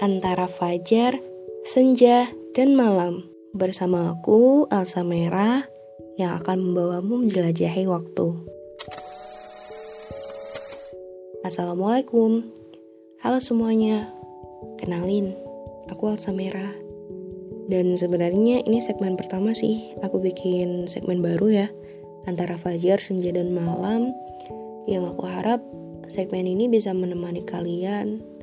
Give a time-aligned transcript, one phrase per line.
[0.00, 1.16] antara fajar,
[1.64, 3.24] senja, dan malam.
[3.56, 5.64] Bersama aku, Elsa Merah,
[6.20, 8.36] yang akan membawamu menjelajahi waktu.
[11.40, 12.44] Assalamualaikum.
[13.24, 14.12] Halo semuanya.
[14.76, 15.32] Kenalin,
[15.88, 16.76] aku Elsa Merah.
[17.66, 19.96] Dan sebenarnya ini segmen pertama sih.
[20.04, 21.68] Aku bikin segmen baru ya.
[22.28, 24.12] Antara fajar, senja, dan malam.
[24.84, 25.64] Yang aku harap
[26.06, 28.35] segmen ini bisa menemani kalian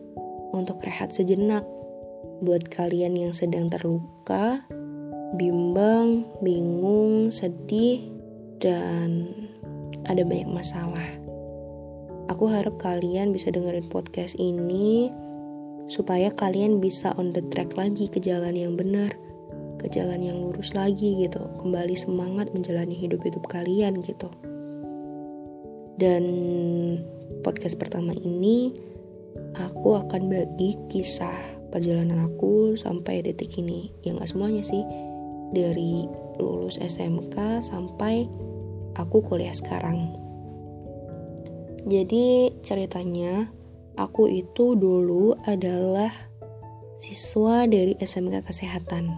[0.54, 1.66] untuk rehat sejenak.
[2.46, 4.64] Buat kalian yang sedang terluka,
[5.36, 8.06] bimbang, bingung, sedih,
[8.62, 9.28] dan
[10.06, 11.10] ada banyak masalah.
[12.32, 15.12] Aku harap kalian bisa dengerin podcast ini
[15.92, 19.12] supaya kalian bisa on the track lagi ke jalan yang benar,
[19.84, 24.32] ke jalan yang lurus lagi gitu, kembali semangat menjalani hidup-hidup kalian gitu.
[26.00, 26.24] Dan
[27.44, 28.72] podcast pertama ini
[29.58, 31.36] aku akan bagi kisah
[31.74, 33.90] perjalanan aku sampai detik ini.
[34.06, 34.86] Ya nggak semuanya sih,
[35.54, 36.06] dari
[36.42, 38.26] lulus SMK sampai
[38.98, 40.14] aku kuliah sekarang.
[41.84, 43.52] Jadi ceritanya
[44.00, 46.10] aku itu dulu adalah
[46.98, 49.12] siswa dari SMK Kesehatan.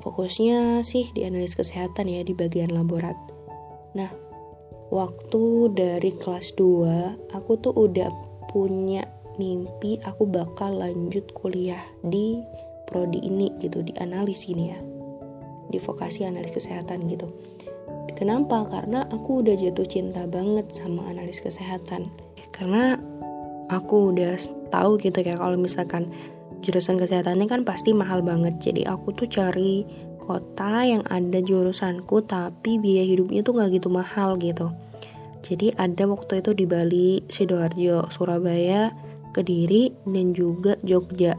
[0.00, 3.14] Fokusnya sih di analis kesehatan ya di bagian laborat.
[3.92, 4.08] Nah,
[4.88, 8.08] waktu dari kelas 2 aku tuh udah
[8.50, 9.06] punya
[9.38, 12.42] mimpi aku bakal lanjut kuliah di
[12.90, 14.78] prodi ini gitu di analis ini ya.
[15.70, 17.30] Di vokasi analis kesehatan gitu.
[18.18, 18.66] Kenapa?
[18.68, 22.10] Karena aku udah jatuh cinta banget sama analis kesehatan.
[22.50, 22.98] Karena
[23.70, 24.34] aku udah
[24.74, 26.10] tahu gitu ya kalau misalkan
[26.60, 28.58] jurusan kesehatannya kan pasti mahal banget.
[28.60, 29.86] Jadi aku tuh cari
[30.18, 34.70] kota yang ada jurusanku tapi biaya hidupnya tuh nggak gitu mahal gitu
[35.40, 38.92] jadi ada waktu itu di Bali, Sidoarjo, Surabaya,
[39.32, 41.38] Kediri, dan juga Jogja.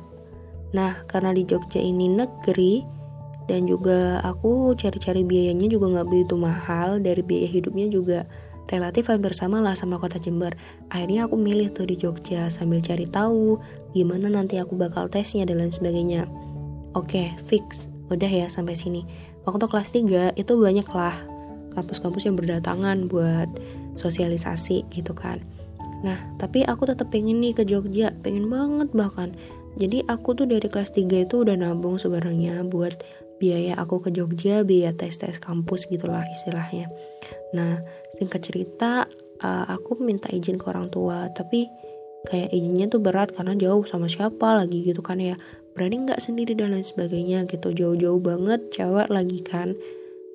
[0.72, 2.81] Nah, karena di Jogja ini negeri,
[3.52, 8.20] dan juga aku cari-cari biayanya juga nggak begitu mahal, dari biaya hidupnya juga
[8.72, 10.56] relatif hampir sama lah sama kota Jember.
[10.88, 13.59] Akhirnya aku milih tuh di Jogja sambil cari tahu
[13.92, 16.24] gimana nanti aku bakal tesnya dan lain sebagainya.
[16.96, 17.92] Oke, fix.
[18.08, 19.04] Udah ya sampai sini.
[19.44, 21.16] Waktu kelas 3 itu banyak lah
[21.75, 23.48] kampus-kampus yang berdatangan buat
[23.96, 25.41] sosialisasi gitu kan.
[26.02, 29.34] Nah tapi aku tetap pengen nih ke Jogja pengen banget bahkan.
[29.79, 33.00] Jadi aku tuh dari kelas 3 itu udah nabung sebenarnya buat
[33.40, 36.91] biaya aku ke Jogja biaya tes-tes kampus gitulah istilahnya.
[37.56, 37.80] Nah
[38.19, 39.07] singkat cerita
[39.41, 41.72] uh, aku minta izin ke orang tua tapi
[42.28, 45.40] kayak izinnya tuh berat karena jauh sama siapa lagi gitu kan ya.
[45.72, 49.72] Berani nggak sendiri dan lain sebagainya gitu jauh-jauh banget cewek lagi kan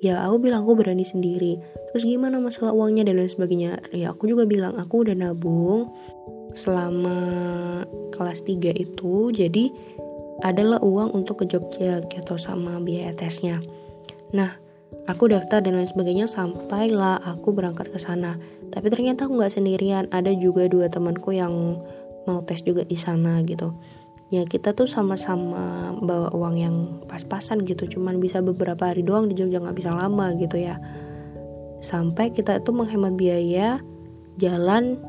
[0.03, 1.57] ya aku bilang aku berani sendiri.
[1.91, 3.71] Terus gimana masalah uangnya dan lain sebagainya?
[3.93, 5.89] Ya aku juga bilang aku udah nabung
[6.53, 7.17] selama
[8.13, 9.69] kelas 3 itu jadi
[10.45, 13.61] adalah uang untuk ke Jogja gitu sama biaya tesnya.
[14.33, 14.53] Nah
[15.09, 18.37] aku daftar dan lain sebagainya sampailah aku berangkat ke sana.
[18.69, 21.81] Tapi ternyata aku nggak sendirian ada juga dua temanku yang
[22.27, 23.71] mau tes juga di sana gitu
[24.27, 26.75] ya kita tuh sama-sama bawa uang yang
[27.07, 27.87] pas-pasan gitu.
[27.87, 30.79] Cuman bisa beberapa hari doang di Jogja nggak bisa lama gitu ya.
[31.79, 33.79] Sampai kita itu menghemat biaya
[34.35, 34.99] jalan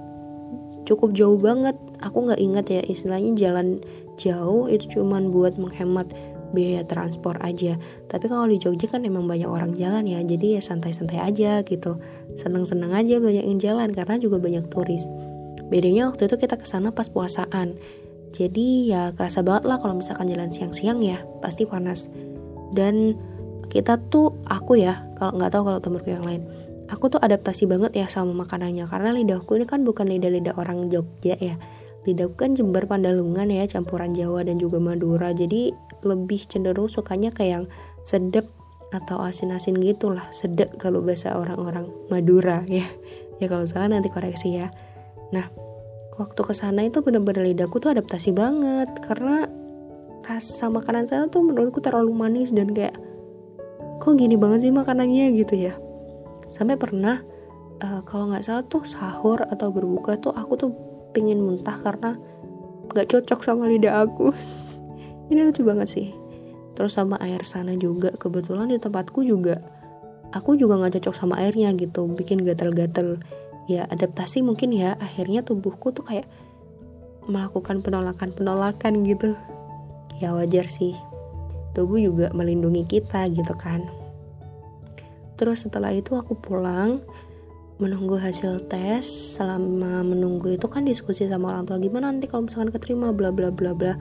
[0.87, 1.75] cukup jauh banget.
[1.99, 3.83] Aku nggak ingat ya istilahnya jalan
[4.19, 6.15] jauh itu cuman buat menghemat
[6.55, 7.77] biaya transport aja.
[8.09, 11.99] Tapi kalau di Jogja kan emang banyak orang jalan ya jadi ya santai-santai aja gitu.
[12.39, 15.05] Seneng-seneng aja banyak yang jalan karena juga banyak turis.
[15.69, 17.77] Bedanya waktu itu kita ke sana pas puasaan
[18.33, 22.06] jadi ya kerasa banget lah kalau misalkan jalan siang-siang ya pasti panas.
[22.72, 23.16] Dan
[23.72, 26.44] kita tuh aku ya kalau nggak tahu kalau temenku yang lain
[26.88, 28.88] aku tuh adaptasi banget ya sama makanannya.
[28.88, 31.61] Karena lidahku ini kan bukan lidah-lidah orang Jogja ya.
[32.09, 35.31] Lidahku kan Jember Pandalungan ya campuran Jawa dan juga Madura.
[35.37, 35.71] Jadi
[36.03, 37.65] lebih cenderung sukanya kayak yang
[38.09, 38.49] sedep
[38.88, 40.25] atau asin-asin gitulah.
[40.33, 42.88] Sedep kalau bahasa orang-orang Madura ya.
[43.38, 44.73] Ya kalau salah nanti koreksi ya.
[45.31, 45.68] Nah
[46.19, 48.91] waktu ke sana itu bener-bener lidahku tuh adaptasi banget.
[49.06, 49.47] Karena
[50.26, 52.99] rasa makanan sana tuh menurutku terlalu manis dan kayak
[54.03, 55.32] kok gini banget sih makanannya?
[55.38, 55.75] gitu ya.
[56.50, 57.23] Sampai pernah
[57.81, 60.70] uh, kalau nggak salah tuh sahur atau berbuka tuh aku tuh
[61.15, 62.19] pengen muntah karena
[62.93, 64.35] nggak cocok sama lidah aku.
[65.31, 66.09] Ini lucu banget sih.
[66.75, 68.11] Terus sama air sana juga.
[68.19, 69.62] Kebetulan di tempatku juga
[70.32, 72.05] aku juga nggak cocok sama airnya gitu.
[72.11, 73.21] Bikin gatal-gatal
[73.69, 74.97] ya adaptasi mungkin ya.
[74.99, 76.26] Akhirnya tubuhku tuh kayak
[77.29, 79.37] melakukan penolakan-penolakan gitu.
[80.19, 80.97] Ya wajar sih.
[81.76, 83.87] Tubuh juga melindungi kita gitu kan.
[85.38, 86.99] Terus setelah itu aku pulang
[87.79, 89.06] menunggu hasil tes.
[89.38, 93.14] Selama menunggu itu kan diskusi sama orang tua gimana nanti kalau misalkan keterima?
[93.14, 93.94] Bla bla bla bla.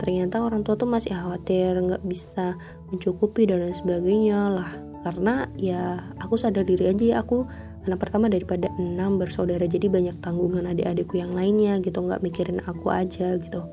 [0.00, 2.56] Ternyata orang tua tuh masih khawatir nggak bisa
[2.88, 4.70] mencukupi dan lain sebagainya lah.
[5.04, 7.44] Karena ya aku sadar diri aja ya aku
[7.88, 12.92] anak pertama daripada enam bersaudara jadi banyak tanggungan adik-adikku yang lainnya gitu nggak mikirin aku
[12.92, 13.64] aja gitu.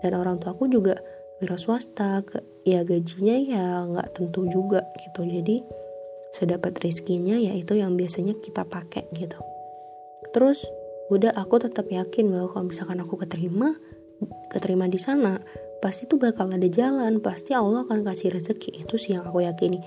[0.00, 0.96] Dan orang tua aku juga
[1.40, 5.24] wira swasta ke, ya gajinya ya nggak tentu juga gitu.
[5.24, 5.60] Jadi
[6.32, 9.36] sedapat rezekinya ya itu yang biasanya kita pakai gitu.
[10.32, 10.64] Terus
[11.12, 13.76] udah aku tetap yakin bahwa kalau misalkan aku keterima
[14.48, 15.38] keterima di sana
[15.84, 18.84] pasti tuh bakal ada jalan pasti Allah akan kasih rezeki.
[18.84, 19.80] Itu sih yang aku yakini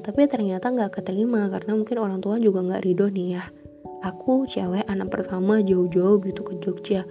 [0.00, 3.44] tapi ternyata nggak keterima karena mungkin orang tua juga nggak ridho nih ya.
[4.02, 7.04] Aku cewek anak pertama jauh-jauh gitu ke Jogja.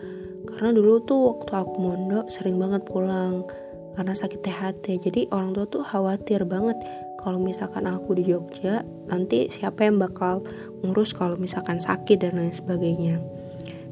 [0.49, 3.45] Karena dulu tuh waktu aku mondok sering banget pulang
[3.95, 6.79] karena sakit THT jadi orang tua tuh khawatir banget
[7.21, 8.81] kalau misalkan aku di Jogja
[9.11, 10.41] nanti siapa yang bakal
[10.81, 13.21] ngurus kalau misalkan sakit dan lain sebagainya.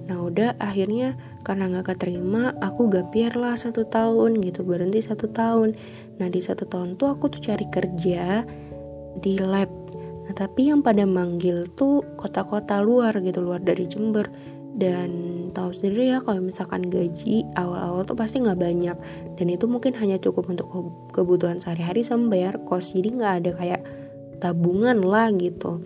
[0.10, 1.14] Nah udah akhirnya
[1.46, 5.78] karena nggak keterima aku gapir lah satu tahun gitu berhenti satu tahun.
[6.18, 8.42] Nah di satu tahun tuh aku tuh cari kerja
[9.18, 9.70] di lab.
[10.30, 14.30] Nah tapi yang pada manggil tuh kota-kota luar gitu luar dari Jember.
[14.80, 15.10] Dan
[15.52, 18.98] tahu sendiri ya kalau misalkan gaji awal-awal tuh pasti nggak banyak.
[19.36, 20.70] Dan itu mungkin hanya cukup untuk
[21.12, 22.94] kebutuhan sehari-hari sama bayar kos.
[22.94, 23.82] Jadi nggak ada kayak
[24.40, 25.82] tabungan lah gitu.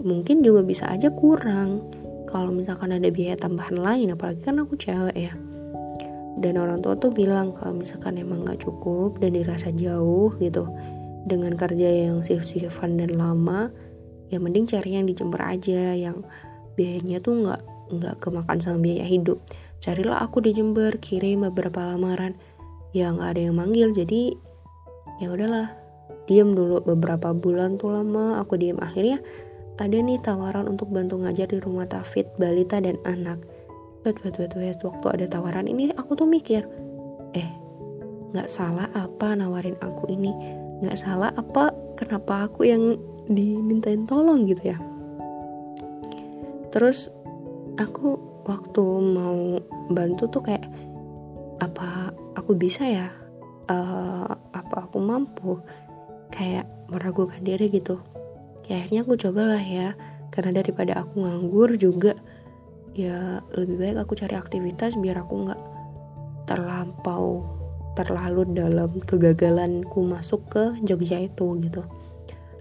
[0.00, 1.84] Mungkin juga bisa aja kurang.
[2.30, 5.34] Kalau misalkan ada biaya tambahan lain apalagi kan aku cewek ya.
[6.40, 10.70] Dan orang tua tuh bilang kalau misalkan emang nggak cukup dan dirasa jauh gitu
[11.28, 13.68] dengan kerja yang shift-shiftan dan lama
[14.30, 16.22] ya mending cari yang di Jember aja yang
[16.78, 19.42] biayanya tuh nggak nggak kemakan sama biaya hidup.
[19.82, 22.38] Carilah aku di Jember kirim beberapa lamaran.
[22.94, 24.34] Ya nggak ada yang manggil jadi
[25.18, 25.74] ya udahlah
[26.30, 28.78] diem dulu beberapa bulan tuh lama aku diem.
[28.78, 29.18] Akhirnya
[29.80, 33.42] ada nih tawaran untuk bantu ngajar di rumah tafid balita dan anak.
[34.06, 36.64] Wait wait wait wait waktu ada tawaran ini aku tuh mikir
[37.36, 37.50] eh
[38.30, 40.30] nggak salah apa nawarin aku ini
[40.80, 42.96] nggak salah apa kenapa aku yang
[43.28, 44.78] dimintain tolong gitu ya?
[46.72, 47.12] Terus
[47.76, 48.16] aku
[48.48, 49.60] waktu mau
[49.92, 50.66] bantu tuh kayak
[51.60, 53.08] apa aku bisa ya?
[53.70, 55.60] Uh, apa aku mampu?
[56.32, 58.00] Kayak meragukan diri gitu.
[58.66, 59.94] Ya akhirnya aku cobalah ya
[60.30, 62.14] karena daripada aku nganggur juga
[62.94, 65.60] ya lebih baik aku cari aktivitas biar aku nggak
[66.46, 67.46] terlampau
[67.98, 71.82] terlalu dalam kegagalanku masuk ke Jogja itu gitu.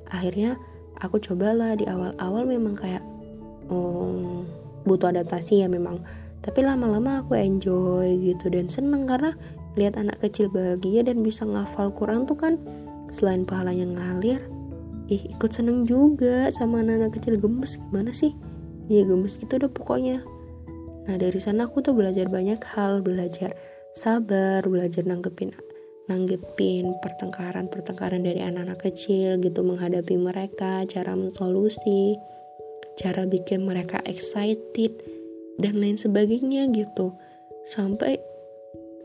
[0.10, 0.58] Akhirnya
[1.00, 3.04] aku cobalah di awal-awal memang kayak
[3.70, 4.46] um,
[4.84, 6.02] butuh adaptasi ya memang.
[6.40, 9.36] Tapi lama-lama aku enjoy gitu dan seneng karena
[9.78, 12.54] lihat anak kecil bahagia dan bisa ngafal Quran tuh kan
[13.14, 14.42] selain pahalanya ngalir
[15.10, 17.38] ih ikut seneng juga sama anak-anak kecil.
[17.38, 18.34] Gemes gimana sih?
[18.90, 20.26] Ya gemes gitu udah pokoknya.
[21.06, 23.54] Nah dari sana aku tuh belajar banyak hal belajar
[24.00, 25.52] sabar belajar nanggepin
[26.08, 32.18] nanggepin pertengkaran-pertengkaran dari anak-anak kecil gitu menghadapi mereka cara mensolusi
[33.00, 34.92] cara bikin mereka excited
[35.60, 37.16] dan lain sebagainya gitu.
[37.72, 38.20] Sampai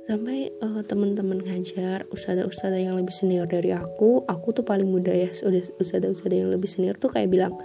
[0.05, 5.33] sampai uh, teman-teman ngajar usada-usada yang lebih senior dari aku aku tuh paling muda ya
[5.33, 7.57] udah usada-usada yang lebih senior tuh kayak bilang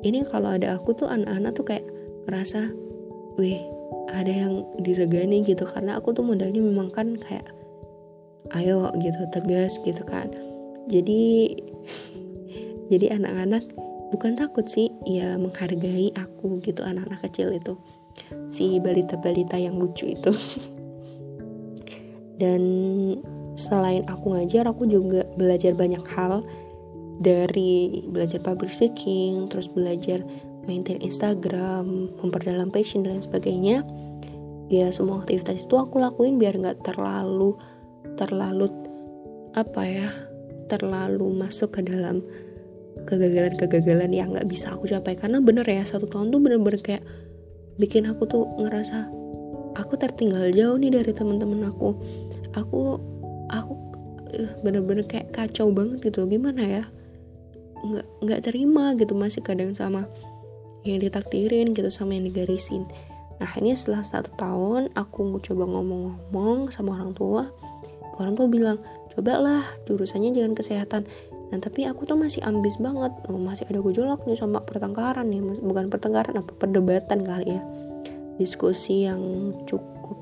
[0.00, 1.84] ini kalau ada aku tuh anak-anak tuh kayak
[2.24, 2.72] ngerasa
[3.36, 3.60] wih
[4.12, 7.48] ada yang disegani gitu karena aku tuh modalnya memang kan kayak
[8.58, 10.28] ayo gitu tegas gitu kan.
[10.90, 11.54] Jadi
[12.92, 13.64] jadi anak-anak
[14.12, 17.74] bukan takut sih ya menghargai aku gitu anak-anak kecil itu.
[18.52, 20.32] Si balita-balita yang lucu itu.
[22.42, 22.62] Dan
[23.56, 26.44] selain aku ngajar aku juga belajar banyak hal.
[27.22, 30.26] Dari belajar public speaking terus belajar
[30.66, 33.82] maintain Instagram memperdalam passion dan sebagainya.
[34.72, 37.58] Ya semua aktivitas itu aku lakuin biar nggak terlalu
[38.16, 38.70] terlalu
[39.52, 40.08] apa ya
[40.70, 42.24] terlalu masuk ke dalam
[43.04, 45.18] kegagalan-kegagalan yang nggak bisa aku capai.
[45.18, 47.04] Karena bener ya satu tahun tuh bener-bener kayak
[47.76, 49.10] bikin aku tuh ngerasa
[49.76, 51.98] aku tertinggal jauh nih dari teman-teman aku.
[52.56, 53.00] Aku
[53.52, 53.72] aku
[54.32, 56.84] eh, bener-bener kayak kacau banget gitu gimana ya?
[57.82, 60.08] Nggak nggak terima gitu masih kadang sama
[60.82, 62.86] yang ditakdirin gitu sama yang digarisin.
[63.38, 67.50] Nah akhirnya setelah satu tahun aku coba ngomong-ngomong sama orang tua.
[68.18, 68.78] Orang tua bilang
[69.14, 71.02] cobalah jurusannya jangan kesehatan.
[71.52, 75.44] Nah tapi aku tuh masih ambis banget, oh, masih ada gejolak nih sama pertengkaran nih,
[75.60, 77.62] bukan pertengkaran apa perdebatan kali ya,
[78.40, 80.16] diskusi yang cukup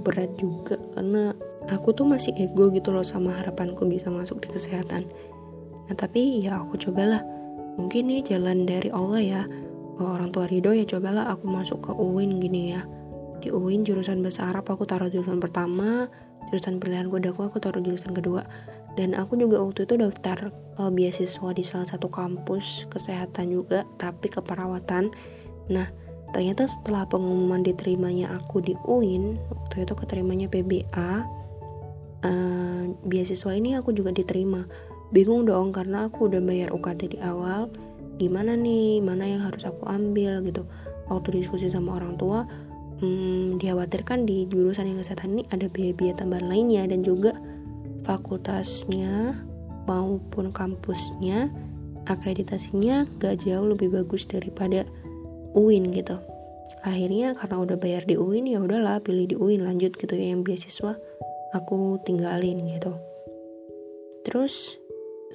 [0.00, 1.36] berat juga karena
[1.68, 5.04] aku tuh masih ego gitu loh sama harapanku bisa masuk di kesehatan.
[5.92, 7.20] Nah tapi ya aku cobalah,
[7.76, 9.42] mungkin nih jalan dari Allah ya,
[10.02, 12.82] oh, orang tua Ridho ya cobalah aku masuk ke UIN gini ya.
[13.38, 16.10] Di UIN jurusan bahasa Arab aku taruh jurusan pertama
[16.50, 18.44] jurusan pilihan gue aku aku taruh jurusan kedua.
[18.92, 24.28] Dan aku juga waktu itu daftar uh, beasiswa di salah satu kampus kesehatan juga tapi
[24.28, 25.08] keperawatan.
[25.72, 25.88] Nah
[26.36, 31.16] ternyata setelah pengumuman diterimanya aku di UIN waktu itu keterimanya PBA uh,
[32.24, 34.68] eh, beasiswa ini aku juga diterima.
[35.12, 37.68] Bingung dong karena aku udah bayar UKT di awal
[38.22, 40.62] gimana nih mana yang harus aku ambil gitu.
[41.10, 42.46] Waktu diskusi sama orang tua
[43.02, 47.34] hmm, dikhawatirkan di jurusan yang kesehatan ini ada biaya-biaya tambahan lainnya dan juga
[48.06, 49.42] fakultasnya
[49.90, 51.50] maupun kampusnya
[52.06, 54.86] akreditasinya gak jauh lebih bagus daripada
[55.58, 56.18] UIN gitu.
[56.82, 60.42] Akhirnya karena udah bayar di UIN ya udahlah pilih di UIN lanjut gitu ya yang
[60.42, 60.98] beasiswa
[61.54, 62.94] aku tinggalin gitu.
[64.26, 64.78] Terus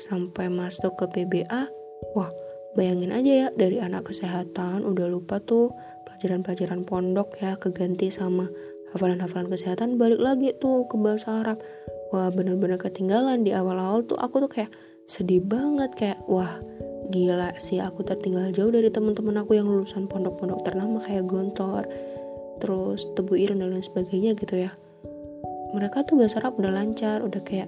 [0.08, 1.72] sampai masuk ke PBA
[2.14, 2.32] wah
[2.78, 5.74] bayangin aja ya dari anak kesehatan udah lupa tuh
[6.06, 8.46] pelajaran-pelajaran pondok ya keganti sama
[8.94, 11.58] hafalan-hafalan kesehatan balik lagi tuh ke bahasa Arab.
[12.14, 14.72] Wah bener-bener ketinggalan di awal-awal tuh aku tuh kayak
[15.10, 16.62] sedih banget kayak wah
[17.10, 21.84] gila sih aku tertinggal jauh dari teman-teman aku yang lulusan pondok-pondok ternama kayak Gontor
[22.62, 24.72] terus Tebu Irun dan lain sebagainya gitu ya.
[25.76, 27.68] Mereka tuh bahasa Arab udah lancar udah kayak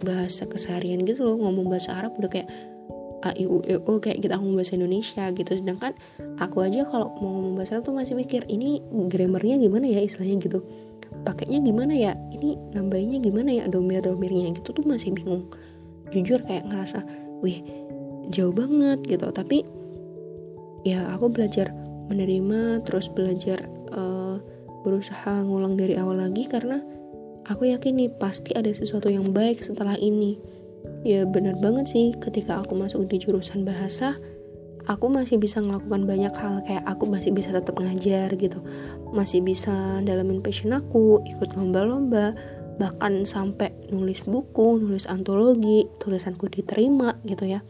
[0.00, 2.48] bahasa keseharian gitu loh ngomong bahasa Arab udah kayak
[3.26, 3.58] a i u
[3.98, 5.50] kayak kita ngomong bahasa Indonesia gitu.
[5.58, 5.92] Sedangkan
[6.38, 8.78] aku aja kalau mau ngomong bahasa tuh masih mikir ini
[9.10, 10.62] grammarnya gimana ya istilahnya gitu?
[11.26, 12.12] Pakainya gimana ya?
[12.30, 13.64] Ini nambahinnya gimana ya?
[13.66, 15.50] Domir domirnya gitu tuh masih bingung.
[16.14, 17.02] Jujur kayak ngerasa
[17.42, 17.66] wih
[18.30, 19.26] jauh banget gitu.
[19.34, 19.66] Tapi
[20.86, 21.74] ya aku belajar
[22.06, 24.38] menerima terus belajar uh,
[24.86, 26.78] berusaha ngulang dari awal lagi karena
[27.50, 30.38] aku yakin nih pasti ada sesuatu yang baik setelah ini
[31.06, 34.18] ya benar banget sih ketika aku masuk di jurusan bahasa
[34.90, 38.58] aku masih bisa melakukan banyak hal kayak aku masih bisa tetap ngajar gitu
[39.14, 42.34] masih bisa dalamin passion aku ikut lomba-lomba
[42.76, 47.62] bahkan sampai nulis buku nulis antologi tulisanku diterima gitu ya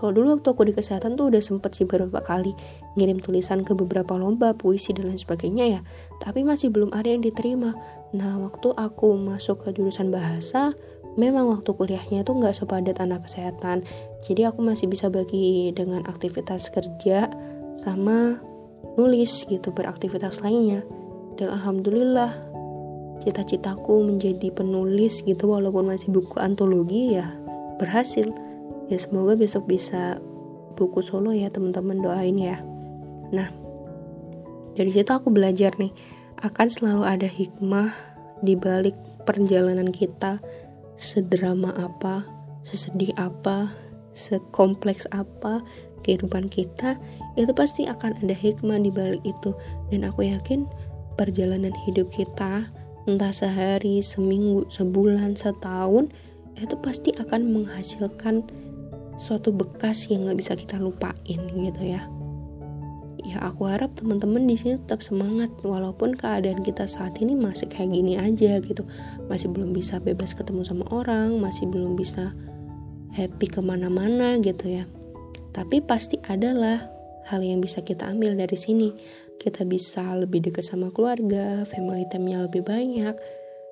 [0.00, 2.56] kalau dulu waktu aku di kesehatan tuh udah sempet sih beberapa kali
[2.96, 5.80] ngirim tulisan ke beberapa lomba, puisi dan lain sebagainya ya.
[6.24, 7.76] Tapi masih belum ada yang diterima.
[8.16, 10.72] Nah, waktu aku masuk ke jurusan bahasa,
[11.18, 13.82] memang waktu kuliahnya tuh nggak sepadat anak kesehatan.
[14.26, 17.30] Jadi aku masih bisa bagi dengan aktivitas kerja
[17.82, 18.38] sama
[18.94, 20.84] nulis gitu beraktivitas lainnya.
[21.40, 22.36] Dan alhamdulillah
[23.24, 27.32] cita-citaku menjadi penulis gitu walaupun masih buku antologi ya
[27.80, 28.28] berhasil.
[28.90, 30.18] Ya semoga besok bisa
[30.74, 32.58] buku solo ya teman-teman doain ya.
[33.30, 33.48] Nah
[34.74, 35.92] dari situ aku belajar nih
[36.40, 37.92] akan selalu ada hikmah
[38.40, 38.96] di balik
[39.28, 40.40] perjalanan kita
[41.00, 42.28] sedrama apa,
[42.62, 43.72] sesedih apa,
[44.12, 45.64] sekompleks apa
[46.04, 47.00] kehidupan kita,
[47.40, 49.56] itu pasti akan ada hikmah di balik itu.
[49.88, 50.68] Dan aku yakin
[51.16, 52.68] perjalanan hidup kita,
[53.08, 56.12] entah sehari, seminggu, sebulan, setahun,
[56.60, 58.44] itu pasti akan menghasilkan
[59.16, 62.19] suatu bekas yang gak bisa kita lupain gitu ya
[63.24, 67.92] ya aku harap teman-teman di sini tetap semangat walaupun keadaan kita saat ini masih kayak
[67.92, 68.82] gini aja gitu.
[69.28, 72.32] Masih belum bisa bebas ketemu sama orang masih belum bisa
[73.14, 74.84] happy ke mana-mana gitu ya.
[75.50, 76.86] Tapi pasti adalah
[77.26, 78.94] hal yang bisa kita ambil dari sini.
[79.40, 83.16] Kita bisa lebih dekat sama keluarga family time-nya lebih banyak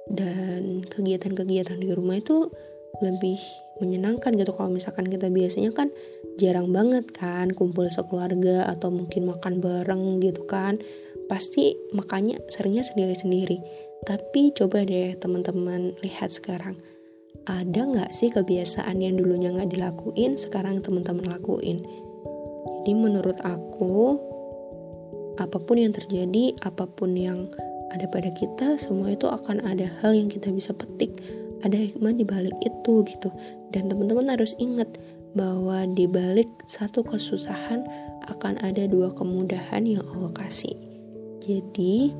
[0.08, 2.48] dan kegiatan-kegiatan di rumah itu
[3.04, 3.36] lebih
[3.78, 4.54] menyenangkan gitu.
[4.54, 5.88] Kalau misalkan kita biasanya kan
[6.38, 10.78] jarang banget kan kumpul sekeluarga atau mungkin makan bareng gitu kan
[11.28, 13.60] pasti makanya seringnya sendiri-sendiri.
[14.06, 16.78] Tapi coba deh teman-teman lihat sekarang
[17.48, 21.82] ada nggak sih kebiasaan yang dulunya nggak dilakuin sekarang teman-teman lakuin?
[22.84, 24.16] Jadi menurut aku
[25.36, 27.46] apa pun yang terjadi apa pun yang
[27.92, 31.16] ada pada kita semua itu akan ada hal yang kita bisa petik
[31.66, 33.28] ada hikmah di balik itu gitu.
[33.74, 34.88] Dan teman-teman harus ingat
[35.36, 37.84] bahwa di balik satu kesusahan
[38.28, 40.74] akan ada dua kemudahan yang Allah kasih.
[41.44, 42.12] Jadi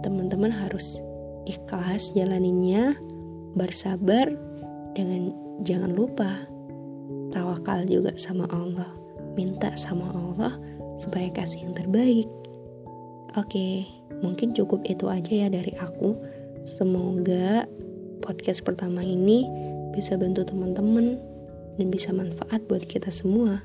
[0.00, 1.00] teman-teman harus
[1.44, 2.96] ikhlas jalaninnya
[3.56, 4.30] bersabar
[4.96, 5.34] dengan
[5.66, 6.48] jangan lupa
[7.32, 8.88] tawakal juga sama Allah.
[9.38, 10.58] Minta sama Allah
[11.00, 12.28] supaya kasih yang terbaik.
[13.38, 13.86] Oke
[14.20, 16.16] mungkin cukup itu aja ya dari aku.
[16.66, 17.64] Semoga
[18.20, 19.48] podcast pertama ini
[19.96, 21.18] bisa bantu teman-teman
[21.80, 23.64] dan bisa manfaat buat kita semua.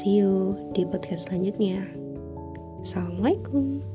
[0.00, 1.84] See you di podcast selanjutnya.
[2.80, 3.91] Assalamualaikum.